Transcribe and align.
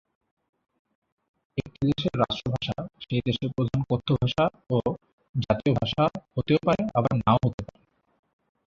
একটি 1.57 1.79
দেশের 1.89 2.15
রাষ্ট্রভাষা 2.21 2.75
সেই 3.03 3.21
দেশের 3.27 3.49
প্রধান 3.55 3.81
কথ্য 3.89 4.09
ভাষা 4.21 4.45
ও 4.69 4.77
জাতীয় 5.35 5.73
ভাষা 5.79 6.03
হতেও 6.35 6.59
পারে 6.67 6.83
আবার 6.97 7.13
নাও 7.21 7.39
হতে 7.43 7.61
পারে। 7.65 7.79